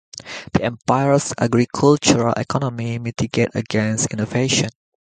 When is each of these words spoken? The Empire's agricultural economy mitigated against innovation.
The 0.53 0.63
Empire's 0.63 1.31
agricultural 1.37 2.33
economy 2.33 2.97
mitigated 2.97 3.55
against 3.55 4.11
innovation. 4.11 4.69